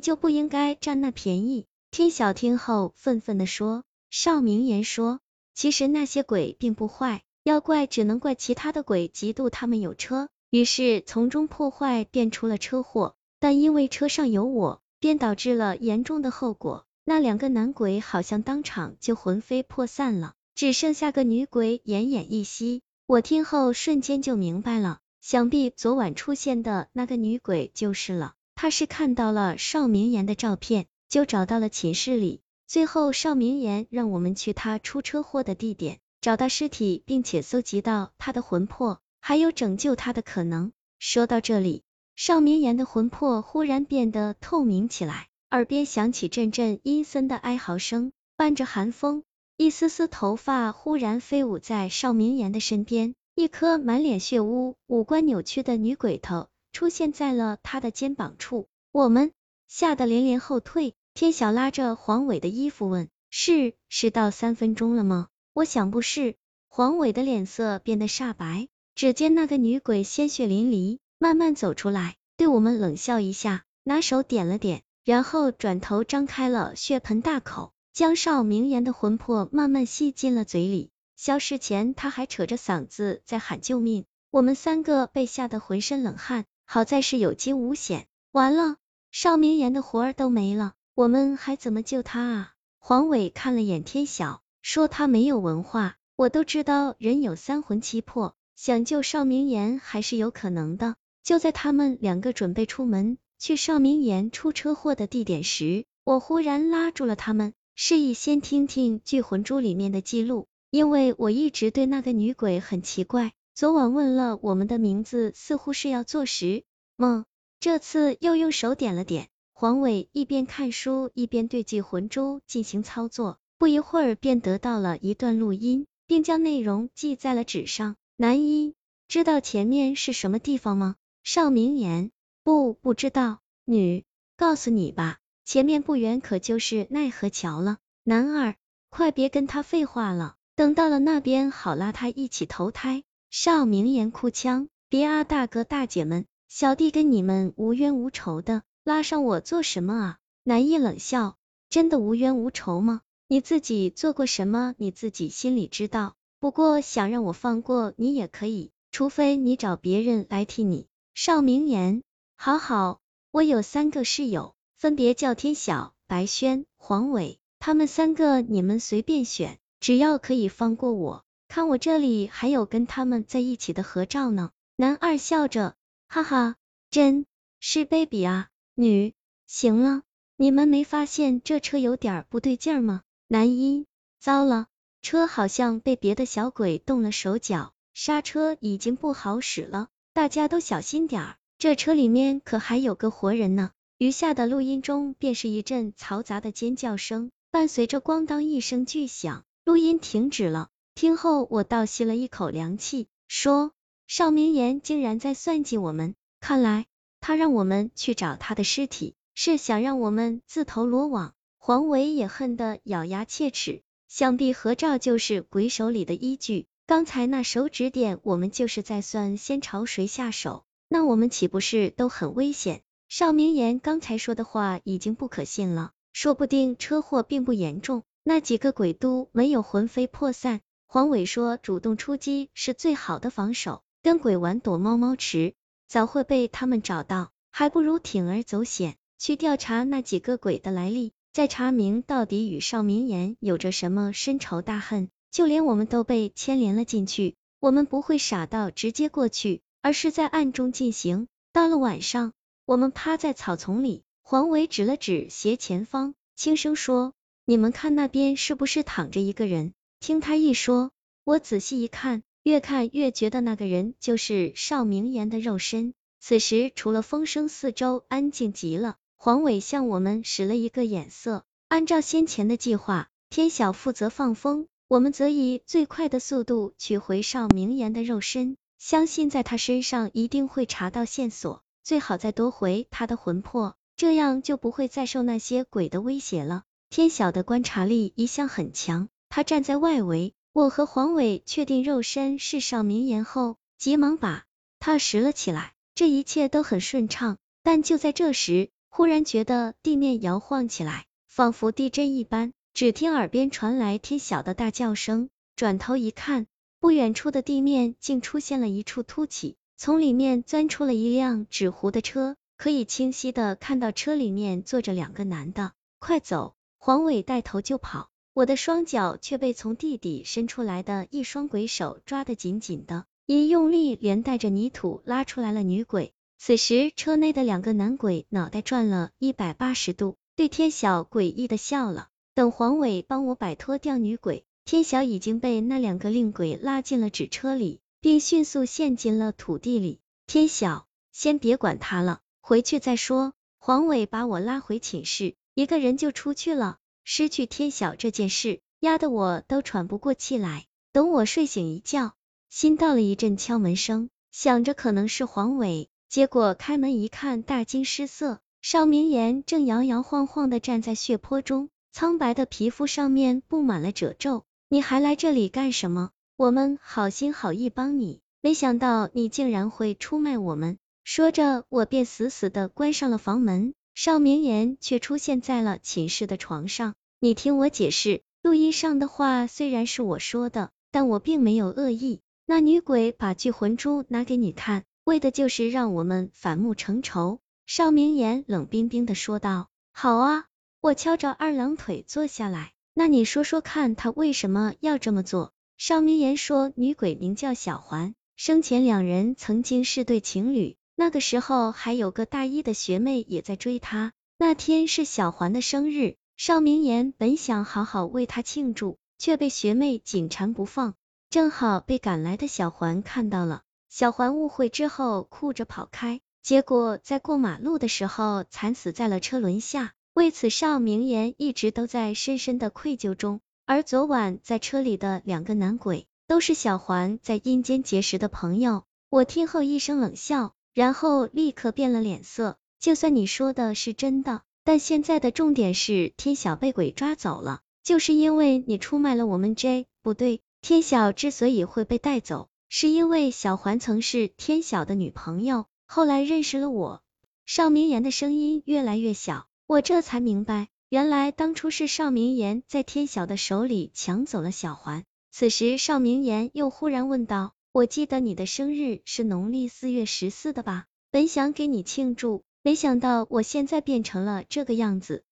[0.00, 1.66] 就不应该占那便宜。
[1.90, 5.20] 天晓听后愤愤的说：“少明言说，
[5.54, 13.14] 其实那些鬼并不坏，要怪只能怪其他的鬼嫉妒他们有车，于是从中破坏，便出了车祸。
[13.38, 16.86] 但因为车上有我，便导致了严重的后果。
[17.04, 22.82] 那两个男鬼好像当场就魂飞魄散了，只剩下个女鬼奄奄一息。
[23.06, 28.36] 我听后瞬间就明白了。”想必昨晚出现的那个女鬼就是了。
[28.62, 32.42] 他是看到了邵明言的照片，就找到了寝室里。
[32.66, 40.72] 最后邵明言让我们去他出车祸的地点，找到尸体，并且搜集到他的魂魄，还有拯救他的可能。
[40.98, 41.84] 说到这里，
[42.16, 49.22] 邵明言的魂魄忽然变得透明起来，耳边响起阵阵阴森的哀嚎声，伴着寒风，
[49.56, 53.14] 一丝丝头发忽然飞舞在邵明言的身边。
[53.34, 59.32] 一颗满脸血污、五官扭曲的女鬼头出现在了他的肩膀处，我们
[59.68, 60.94] 吓得连连后退。
[61.14, 66.36] 天晓拉着黄伟的衣服问：“是是到三分钟了吗？”我想不是。
[66.68, 68.68] 黄伟的脸色变得煞白。
[68.94, 80.90] 只见那个女鬼鲜血淋漓，慢慢走出来，对我们冷笑一下，拿手点了点，然后转头张开了血盆大口，将少明言的魂魄慢慢吸进了嘴里。
[81.16, 88.06] 消失前，他还扯着嗓子在喊救命，我们三个被吓得浑身冷汗，好在是有惊无险。
[88.30, 88.76] 完了，
[89.10, 92.52] 邵明言的活儿都没了，我们还怎么救他啊？
[92.78, 100.94] 黄伟看了眼天晓，说他没有文化，我都知道人有三魂七魄，想救邵明言还是有可能的。
[101.24, 110.46] 就在他们两个准备出门去邵明言出车祸的地点时，我忽然拉住了他们，示意先听听聚魂珠里面的记录。
[110.70, 116.64] 因为我一直对那个女鬼很奇怪，昨晚问了我们的名字，似乎是要做实
[116.96, 117.26] 梦，
[117.60, 119.28] 这次又用手点了点。
[119.52, 127.96] 黄伟一边看书，一边对记魂珠进行操作，不一会儿便得到了一段录音，并将内容记在了纸上。
[128.16, 128.74] 男一，
[129.08, 130.96] 知道前面是什么地方吗？
[131.22, 132.12] 邵明言，
[132.42, 133.40] 不，不知道。
[133.66, 134.06] 女，
[134.38, 137.76] 告诉你吧，前面不远可就是奈何桥了。
[138.04, 138.56] 男二，
[138.88, 140.36] 快别跟他废话了。
[140.56, 143.04] 等到了那边，好拉他一起投胎。
[143.32, 150.18] 邵明言哭腔，别啊，大哥大姐们，小弟跟你们无冤无仇的，拉上我做什么啊？
[150.42, 151.36] 南一冷笑，
[151.68, 153.02] 真的无冤无仇吗？
[153.28, 156.16] 你自己做过什么，你自己心里知道。
[156.40, 160.88] 不过想让我放过你也可以，除非你找别人来替你。
[161.14, 162.02] 邵明言，
[162.36, 162.98] 好好，
[163.30, 169.60] 我有三个室友，分别叫天晓、白轩、黄伟，他们三个你们随便选。
[169.78, 174.52] 只要可以放过我，看我这里还有跟他们在一起的合照呢。
[174.76, 175.74] 男二笑着，
[176.06, 176.54] 哈哈，
[176.92, 177.26] 真
[177.58, 178.50] 是卑鄙啊！
[178.76, 179.14] 女，
[179.48, 180.02] 行了，
[180.36, 183.02] 你们没发现这车有点不对劲吗？
[183.26, 183.86] 男一，
[184.20, 184.68] 糟了，
[185.02, 193.72] 车好像被别的小鬼动了手脚，刹车已经不好使了，大家都小心点儿，这车里面可还有个活人呢。
[193.98, 199.42] 余下的录音中便是一阵嘈杂的尖叫声，伴随着咣当一声巨响。
[199.64, 200.68] 录音停止了，
[201.00, 203.72] 听后我倒吸了一口凉气，说：
[204.06, 206.84] 邵明言竟然在算计我们，看来
[207.20, 211.32] 他让我们去找他的尸体，是想让我们自投罗网。
[211.56, 216.66] 黄伟也恨得咬牙切齿，想必合照就是鬼手里的依据。
[216.86, 222.82] 刚才那手指点我们，就是在算先朝谁下手，那我们岂不是都很危险？
[223.08, 228.02] 邵明言刚才说的话已经不可信了，说不定车祸并不严重。
[228.22, 230.60] 那几个鬼都没有魂飞魄散。
[230.92, 235.54] 黄伟说，主动出击是最好的防守，跟鬼玩躲猫猫池，
[235.86, 245.10] 早会被他们找到，还不如铤而走险，去调查那几个鬼的来历，再查明到底与邵明言有着什么深仇大恨。
[245.30, 251.28] 就连我们都被牵连了进去，我们不会傻到直接过去，而是在暗中进行。
[251.52, 252.32] 到了晚上，
[252.64, 257.12] 我们趴在草丛里，黄伟指了指斜前方，轻声说。
[257.44, 259.72] 你们看那边是不是躺着一个人？
[260.00, 260.92] 听他一说，
[261.24, 265.92] 我仔细一看，越看越觉得那个人就是邵明言的肉身。
[266.18, 268.96] 此时除了风声，四周安静极了。
[269.16, 278.56] 黄伟向我们使了一个眼色，按照先前的计划，天晓负责放风，我们则以最快的速度取回邵明言的肉身。
[278.78, 286.62] 相信在他身上一定会查到线索，最好再夺回他的魂魄，这样就不会再受那些鬼的威胁了。
[286.88, 294.44] 天晓的观察力一向很强，他站在外围，我和黄伟确定肉身是上明岩后，急忙把
[294.80, 295.72] 他拾了起来。
[295.94, 302.52] 这一切都很顺畅，但就在这时，忽然觉得地面摇晃起来，仿佛地震一般。
[302.74, 306.48] 只听耳边传来天晓的大叫声，转头一看，
[306.80, 315.70] 不远处的地面竟出现了一处凸起，从里面钻出了一辆纸糊的车，可以清晰的看到车里面坐着两个男的。
[316.00, 316.56] 快走！
[316.78, 326.12] 黄伟带头就跑，我的双脚却被从地底伸出来的一双鬼手抓得紧紧的，一用力，连带着泥土拉出来了女鬼。
[326.38, 332.08] 此时车内的两个男鬼脑袋转了一百八十度，对天晓诡异的笑了。
[332.32, 340.00] 等黄伟帮我摆脱掉女鬼，天晓已经被那两个令鬼拉进了纸车里，并迅速陷进了土地里。
[340.26, 343.34] 天晓，先别管他了，回去再说。
[343.58, 345.34] 黄伟把我拉回寝室。
[345.54, 350.66] 一个人就出去了，失去天晓这件事，压得我都喘不过气来。
[350.92, 352.14] 等我睡醒一觉，
[352.48, 364.44] 心到了一阵敲门声，想着可能是黄伟，结果开门一看，大惊失色，邵明言正摇摇晃晃的站在血泊中，苍白的皮肤上面布满了褶皱。
[364.68, 366.10] 你还来这里干什么？
[366.36, 370.78] 我们好心好意帮你，没想到你竟然会出卖我们。
[371.04, 373.74] 说着，我便死死的关上了房门。
[374.02, 376.94] 邵明言却出现在了寝室的床上。
[377.18, 382.22] 你听我解释，录音上的话虽然是我说的，但我并没有恶意。
[382.46, 387.40] 那女鬼把聚魂珠拿给你看，为的就是让我们反目成仇。
[387.66, 389.68] 邵明言冷冰冰的说道。
[389.92, 390.46] 好啊，
[390.80, 392.72] 我敲着二郎腿坐下来。
[392.94, 395.52] 那你说说看，他为什么要这么做？
[395.76, 400.78] 邵明言说，女鬼名叫小环，生前两人曾经是对情侣。
[401.00, 410.92] 那个时候还有个大一的学妹也在追他，那天是小环的生日，邵明言本想好好为她庆祝，却被学妹紧缠不放，
[411.30, 430.52] 正好被赶来的小环看到了，小环误会之后哭着跑开，结果在过马路的时候惨死在了车轮下，为此邵明言一直都在深深的愧疚中，而昨晚在车里的两个男鬼都是小环在阴间结识的朋友，我听后一声冷笑。
[430.80, 447.02] 然后立刻变了脸色，就算你说的是真的，但现在的重点是天晓被鬼抓走了，就是因为你出卖了我们 J，不对，天晓之所以会被带走，是因为小环曾是天晓的女朋友，后来认识了我。
[447.44, 455.04] 邵明言的声音越来越小，我这才明白，原来当初是邵明言在天晓的手里抢走了小环。
[455.30, 457.52] 此时邵明言又忽然问道。
[457.72, 460.86] 我记得你的生日是农历四月十四的吧？
[461.12, 465.22] 本想给你庆祝，没想到我现在变成了这个样子。